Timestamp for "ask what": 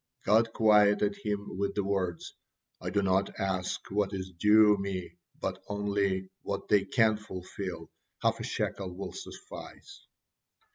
3.39-4.13